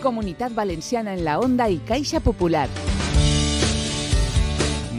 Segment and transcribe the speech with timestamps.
[0.00, 2.68] Comunidad Valenciana en la Onda y Caixa Popular.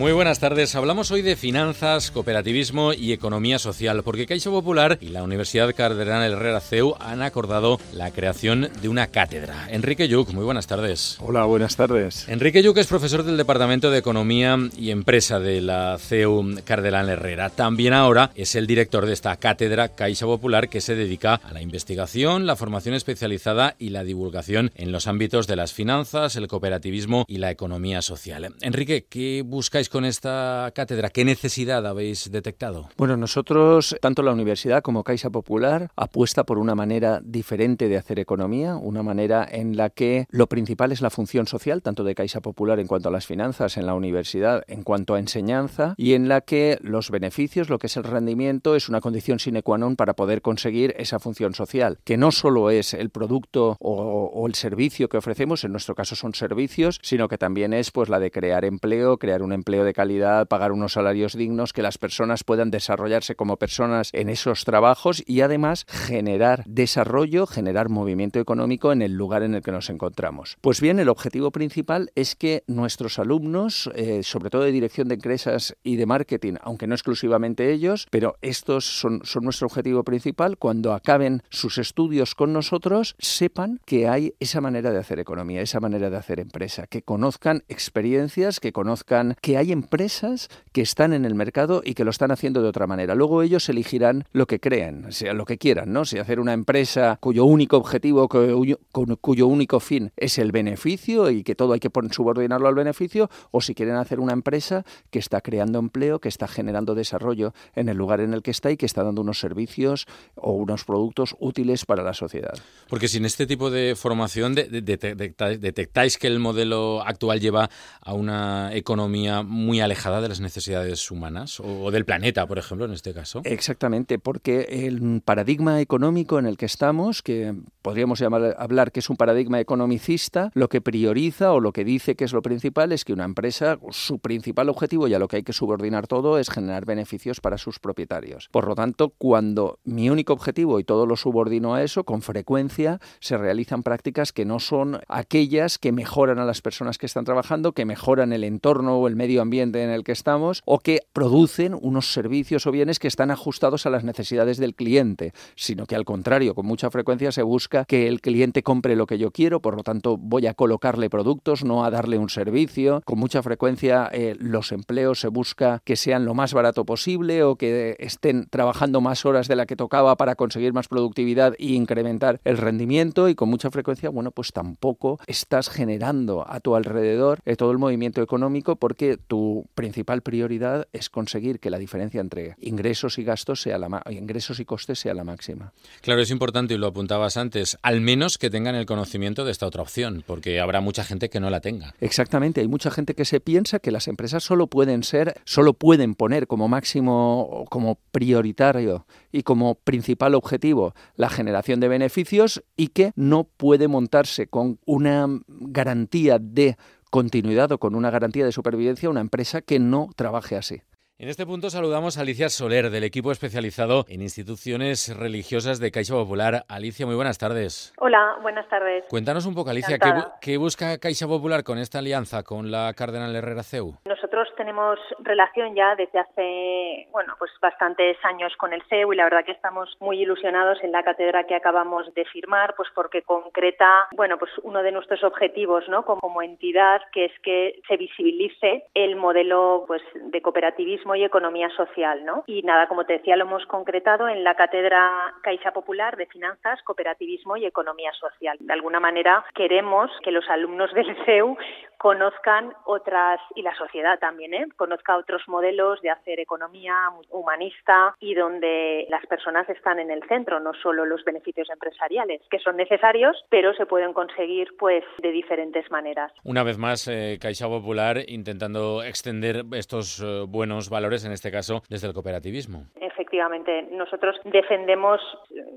[0.00, 0.74] Muy buenas tardes.
[0.76, 6.32] Hablamos hoy de finanzas, cooperativismo y economía social, porque Caixa Popular y la Universidad Cardenal
[6.32, 9.68] Herrera CEU han acordado la creación de una cátedra.
[9.70, 11.18] Enrique Yuc, muy buenas tardes.
[11.20, 12.26] Hola, buenas tardes.
[12.30, 17.50] Enrique Yuc es profesor del Departamento de Economía y Empresa de la CEU Cardenal Herrera.
[17.50, 21.60] También ahora es el director de esta cátedra Caixa Popular que se dedica a la
[21.60, 27.26] investigación, la formación especializada y la divulgación en los ámbitos de las finanzas, el cooperativismo
[27.28, 28.54] y la economía social.
[28.62, 31.10] Enrique, ¿qué buscáis con esta cátedra?
[31.10, 32.88] ¿Qué necesidad habéis detectado?
[32.96, 38.18] Bueno, nosotros, tanto la universidad como Caixa Popular, apuesta por una manera diferente de hacer
[38.18, 42.40] economía, una manera en la que lo principal es la función social, tanto de Caixa
[42.40, 46.28] Popular en cuanto a las finanzas, en la universidad en cuanto a enseñanza, y en
[46.28, 49.96] la que los beneficios, lo que es el rendimiento, es una condición sine qua non
[49.96, 54.54] para poder conseguir esa función social, que no solo es el producto o, o el
[54.54, 58.30] servicio que ofrecemos, en nuestro caso son servicios, sino que también es pues la de
[58.30, 62.70] crear empleo, crear un empleo de calidad, pagar unos salarios dignos, que las personas puedan
[62.70, 69.14] desarrollarse como personas en esos trabajos y además generar desarrollo, generar movimiento económico en el
[69.14, 70.56] lugar en el que nos encontramos.
[70.60, 75.14] Pues bien, el objetivo principal es que nuestros alumnos, eh, sobre todo de dirección de
[75.14, 80.58] empresas y de marketing, aunque no exclusivamente ellos, pero estos son, son nuestro objetivo principal,
[80.58, 85.80] cuando acaben sus estudios con nosotros, sepan que hay esa manera de hacer economía, esa
[85.80, 91.24] manera de hacer empresa, que conozcan experiencias, que conozcan que hay empresas que están en
[91.24, 93.14] el mercado y que lo están haciendo de otra manera.
[93.14, 96.04] Luego ellos elegirán lo que creen, sea lo que quieran, ¿no?
[96.04, 98.78] Si hacer una empresa cuyo único objetivo, cuyo,
[99.20, 103.60] cuyo único fin es el beneficio y que todo hay que subordinarlo al beneficio, o
[103.60, 107.98] si quieren hacer una empresa que está creando empleo, que está generando desarrollo en el
[107.98, 111.84] lugar en el que está y que está dando unos servicios o unos productos útiles
[111.84, 112.54] para la sociedad.
[112.88, 117.68] Porque sin este tipo de formación de, de, de, detectáis que el modelo actual lleva
[118.00, 122.92] a una economía muy alejada de las necesidades humanas o del planeta, por ejemplo, en
[122.92, 123.42] este caso.
[123.44, 129.16] Exactamente, porque el paradigma económico en el que estamos, que podríamos hablar que es un
[129.16, 133.12] paradigma economicista, lo que prioriza o lo que dice que es lo principal es que
[133.12, 136.84] una empresa, su principal objetivo y a lo que hay que subordinar todo es generar
[136.84, 138.48] beneficios para sus propietarios.
[138.50, 143.00] Por lo tanto, cuando mi único objetivo y todo lo subordino a eso, con frecuencia
[143.20, 147.72] se realizan prácticas que no son aquellas que mejoran a las personas que están trabajando,
[147.72, 151.76] que mejoran el entorno o el medio ambiente en el que estamos o que producen
[151.80, 156.04] unos servicios o bienes que están ajustados a las necesidades del cliente, sino que al
[156.04, 159.76] contrario, con mucha frecuencia se busca que el cliente compre lo que yo quiero, por
[159.76, 163.02] lo tanto voy a colocarle productos, no a darle un servicio.
[163.04, 167.56] Con mucha frecuencia eh, los empleos se busca que sean lo más barato posible o
[167.56, 172.40] que estén trabajando más horas de la que tocaba para conseguir más productividad e incrementar
[172.44, 177.56] el rendimiento y con mucha frecuencia, bueno, pues tampoco estás generando a tu alrededor eh,
[177.56, 183.18] todo el movimiento económico porque tu principal prioridad es conseguir que la diferencia entre ingresos
[183.18, 185.72] y gastos sea la ingresos y costes sea la máxima.
[186.00, 189.66] Claro, es importante y lo apuntabas antes, al menos que tengan el conocimiento de esta
[189.66, 191.94] otra opción, porque habrá mucha gente que no la tenga.
[192.00, 196.14] Exactamente, hay mucha gente que se piensa que las empresas solo pueden ser, solo pueden
[196.14, 203.12] poner como máximo como prioritario y como principal objetivo la generación de beneficios y que
[203.16, 206.76] no puede montarse con una garantía de
[207.10, 210.82] continuidad o con una garantía de supervivencia una empresa que no trabaje así.
[211.20, 216.14] En este punto saludamos a Alicia Soler, del equipo especializado en instituciones religiosas de Caixa
[216.14, 216.64] Popular.
[216.66, 217.92] Alicia, muy buenas tardes.
[217.98, 219.04] Hola, buenas tardes.
[219.10, 219.98] Cuéntanos un poco, Alicia,
[220.40, 223.98] ¿qué, busca Caixa Popular con esta alianza con la Cardenal Herrera CEU?
[224.30, 229.24] Nosotros tenemos relación ya desde hace, bueno, pues bastantes años con el CEU y la
[229.24, 234.06] verdad que estamos muy ilusionados en la cátedra que acabamos de firmar, pues porque concreta,
[234.14, 236.04] bueno, pues uno de nuestros objetivos, ¿no?
[236.04, 241.68] Como, como entidad, que es que se visibilice el modelo, pues, de cooperativismo y economía
[241.70, 242.44] social, ¿no?
[242.46, 246.80] Y nada, como te decía, lo hemos concretado en la cátedra Caixa Popular de Finanzas,
[246.84, 248.56] Cooperativismo y Economía Social.
[248.60, 251.56] De alguna manera queremos que los alumnos del CEU
[251.98, 254.66] conozcan otras, y la sociedad también, ¿eh?
[254.76, 256.94] conozca otros modelos de hacer economía
[257.30, 262.58] humanista y donde las personas están en el centro, no solo los beneficios empresariales, que
[262.58, 266.32] son necesarios, pero se pueden conseguir pues de diferentes maneras.
[266.44, 271.82] Una vez más, eh, Caixa Popular intentando extender estos eh, buenos valores, en este caso
[271.88, 272.84] desde el cooperativismo.
[273.00, 275.20] Efectivamente, nosotros defendemos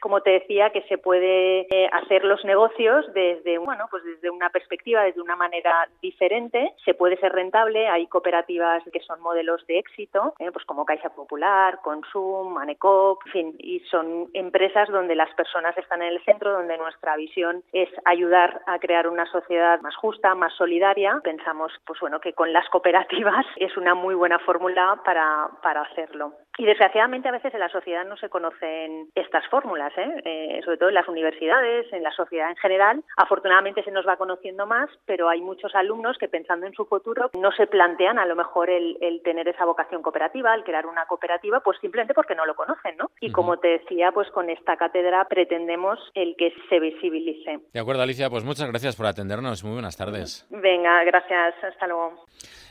[0.00, 4.50] como te decía, que se puede eh, hacer los negocios desde, bueno, pues desde una
[4.50, 6.72] perspectiva, desde una manera diferente.
[6.84, 7.88] Se puede ser rentable.
[7.88, 13.32] Hay cooperativas que son modelos de éxito, eh, pues como Caixa Popular, Consum, Anecop, en
[13.32, 17.88] fin, y son empresas donde las personas están en el centro, donde nuestra visión es
[18.04, 21.20] ayudar a crear una sociedad más justa, más solidaria.
[21.22, 26.32] Pensamos, pues bueno, que con las cooperativas es una muy buena fórmula para, para hacerlo.
[26.58, 30.22] Y desgraciadamente a veces en la sociedad no se conocen estas fórmulas, ¿eh?
[30.24, 30.60] ¿eh?
[30.64, 33.04] sobre todo en las universidades, en la sociedad en general.
[33.16, 37.30] Afortunadamente se nos va conociendo más, pero hay muchos alumnos que pensando en su futuro
[37.38, 41.60] no se plantean a lo mejor el, tener esa vocación cooperativa, el crear una cooperativa,
[41.60, 43.10] pues simplemente porque no lo conocen, ¿no?
[43.20, 47.60] Y como te decía, pues con esta cátedra pretendemos el que se visibilice.
[47.72, 49.64] De acuerdo, Alicia, pues muchas gracias por atendernos.
[49.64, 50.46] Muy buenas tardes.
[50.50, 51.54] Venga, gracias.
[51.62, 52.24] Hasta luego.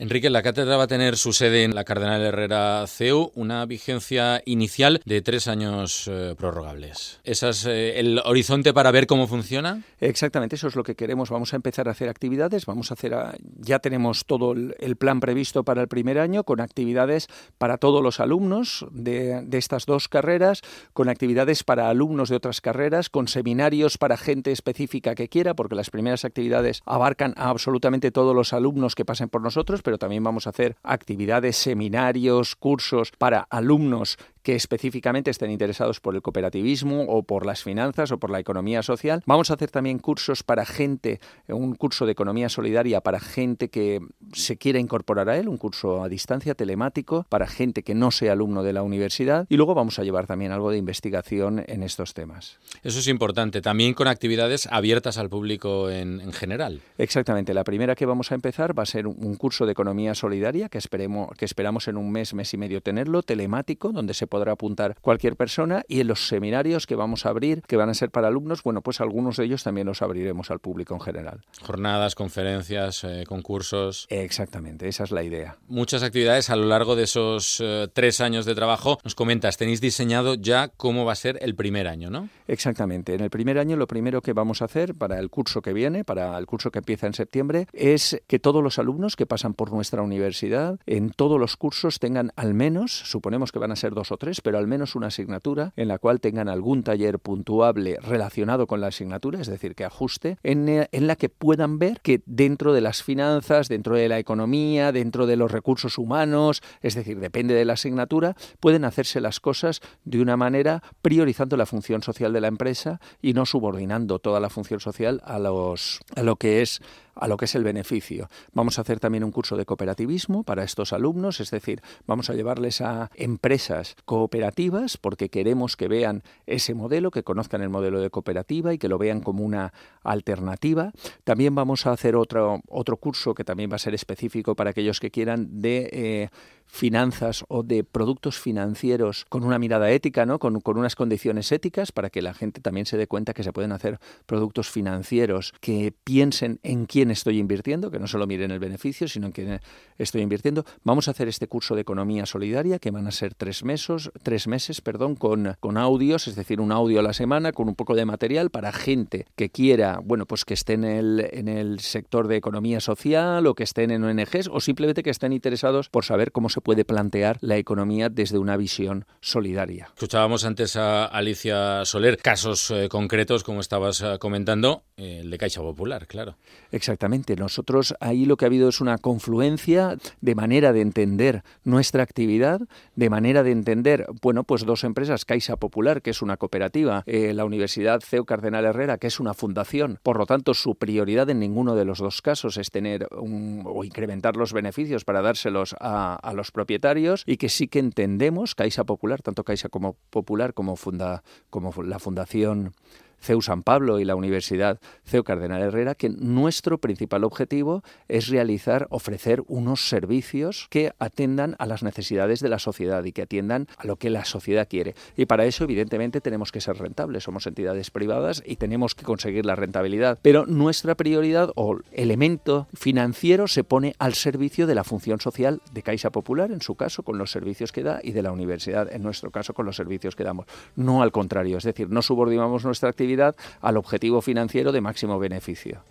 [0.00, 4.40] Enrique, la cátedra va a tener su sede en la Cardenal Herrera CEU, una vigencia
[4.46, 7.20] inicial de tres años eh, prorrogables.
[7.22, 9.82] ¿Ese es eh, el horizonte para ver cómo funciona?
[10.00, 11.28] Exactamente, eso es lo que queremos.
[11.28, 13.14] Vamos a empezar a hacer actividades, vamos a hacer,
[13.58, 17.26] ya tenemos todo el, plan previsto para el primer año con actividades
[17.58, 20.62] para todos los alumnos de, de estas dos carreras,
[20.94, 25.74] con actividades para alumnos de otras carreras, con seminarios para gente específica que quiera, porque
[25.74, 30.22] las primeras actividades abarcan a absolutamente todos los alumnos que pasen por nosotros, pero también
[30.22, 37.02] vamos a hacer actividades, seminarios, cursos para alumnos que específicamente estén interesados por el cooperativismo
[37.04, 39.22] o por las finanzas o por la economía social.
[39.26, 44.00] Vamos a hacer también cursos para gente, un curso de economía solidaria para gente que
[44.32, 48.32] se quiera incorporar a él, un curso a distancia telemático para gente que no sea
[48.32, 52.14] alumno de la universidad y luego vamos a llevar también algo de investigación en estos
[52.14, 52.58] temas.
[52.82, 56.80] Eso es importante, también con actividades abiertas al público en, en general.
[56.98, 60.68] Exactamente, la primera que vamos a empezar va a ser un curso de economía solidaria
[60.68, 64.52] que, esperemos, que esperamos en un mes, mes y medio tenerlo, telemático, donde se podrá
[64.52, 68.10] apuntar cualquier persona y en los seminarios que vamos a abrir, que van a ser
[68.10, 71.40] para alumnos, bueno, pues algunos de ellos también los abriremos al público en general.
[71.60, 74.06] Jornadas, conferencias, eh, concursos.
[74.08, 75.58] Exactamente, esa es la idea.
[75.68, 78.98] Muchas actividades a lo largo de esos eh, tres años de trabajo.
[79.04, 82.28] Nos comentas, tenéis diseñado ya cómo va a ser el primer año, ¿no?
[82.46, 83.14] Exactamente.
[83.14, 86.04] En el primer año lo primero que vamos a hacer para el curso que viene,
[86.04, 89.72] para el curso que empieza en septiembre, es que todos los alumnos que pasan por
[89.72, 94.12] nuestra universidad, en todos los cursos tengan al menos, suponemos que van a ser dos
[94.12, 98.68] o tres, pero al menos una asignatura en la cual tengan algún taller puntuable relacionado
[98.68, 102.22] con la asignatura, es decir, que ajuste, en, eh, en la que puedan ver que
[102.26, 107.18] dentro de las finanzas, dentro de la economía, dentro de los recursos humanos, es decir,
[107.18, 112.32] depende de la asignatura, pueden hacerse las cosas de una manera priorizando la función social
[112.32, 116.62] de la empresa y no subordinando toda la función social a, los, a lo que
[116.62, 116.80] es
[117.20, 118.28] a lo que es el beneficio.
[118.52, 122.34] Vamos a hacer también un curso de cooperativismo para estos alumnos, es decir, vamos a
[122.34, 128.10] llevarles a empresas cooperativas porque queremos que vean ese modelo, que conozcan el modelo de
[128.10, 129.72] cooperativa y que lo vean como una
[130.02, 130.92] alternativa.
[131.24, 134.98] También vamos a hacer otro, otro curso que también va a ser específico para aquellos
[134.98, 136.30] que quieran de eh,
[136.70, 140.38] finanzas o de productos financieros con una mirada ética, ¿no?
[140.38, 143.52] Con, con, unas condiciones éticas para que la gente también se dé cuenta que se
[143.52, 148.60] pueden hacer productos financieros que piensen en quién estoy invirtiendo, que no solo miren el
[148.60, 149.60] beneficio, sino en quién
[149.98, 150.64] estoy invirtiendo.
[150.84, 154.46] Vamos a hacer este curso de economía solidaria que van a ser tres meses, tres
[154.46, 157.94] meses perdón, con, con audios, es decir, un audio a la semana con un poco
[157.94, 162.28] de material para gente que quiera, bueno, pues que esté en el, en el sector
[162.28, 166.32] de economía social o que estén en ONGs o simplemente que estén interesados por saber
[166.32, 169.88] cómo se puede plantear la economía desde una visión solidaria.
[169.94, 175.38] Escuchábamos antes a Alicia Soler casos eh, concretos, como estabas eh, comentando, eh, el de
[175.38, 176.36] Caixa Popular, claro.
[176.72, 177.36] Exactamente.
[177.36, 182.60] Nosotros ahí lo que ha habido es una confluencia de manera de entender nuestra actividad,
[182.94, 187.44] de manera de entender, bueno, pues dos empresas, Caixa Popular, que es una cooperativa, la
[187.44, 189.98] Universidad CEU Cardenal Herrera, que es una fundación.
[190.02, 193.84] Por lo tanto, su prioridad en ninguno de los dos casos es tener un, o
[193.84, 198.84] incrementar los beneficios para dárselos a, a los propietarios y que sí que entendemos, Caixa
[198.84, 202.72] Popular, tanto Caixa como Popular como, funda, como la Fundación
[203.20, 208.86] CEU San Pablo y la Universidad CEU Cardenal Herrera, que nuestro principal objetivo es realizar,
[208.90, 213.86] ofrecer unos servicios que atendan a las necesidades de la sociedad y que atiendan a
[213.86, 214.94] lo que la sociedad quiere.
[215.16, 217.24] Y para eso, evidentemente, tenemos que ser rentables.
[217.24, 220.18] Somos entidades privadas y tenemos que conseguir la rentabilidad.
[220.22, 225.82] Pero nuestra prioridad o elemento financiero se pone al servicio de la función social de
[225.82, 229.02] Caixa Popular, en su caso, con los servicios que da, y de la universidad, en
[229.02, 230.46] nuestro caso, con los servicios que damos.
[230.76, 235.18] No al contrario, es decir, no subordinamos nuestra actividad actividad al objetivo financiero de máximo
[235.18, 235.82] beneficio.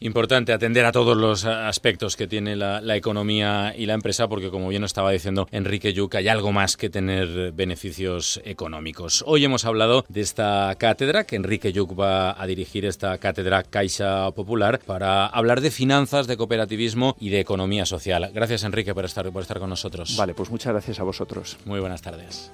[0.00, 4.68] Importante atender a todos los aspectos que tiene la, economía y la empresa, porque como
[4.68, 9.24] bien estaba diciendo Enrique Yuc, hay algo más que tener beneficios económicos.
[9.26, 14.30] Hoy hemos hablado de esta cátedra, que Enrique Yuc va a dirigir esta cátedra Caixa
[14.32, 18.30] Popular, para hablar de finanzas, de cooperativismo y de economía social.
[18.34, 20.16] Gracias Enrique por estar, por estar con nosotros.
[20.16, 21.56] Vale, pues muchas gracias a vosotros.
[21.64, 22.52] Muy buenas tardes.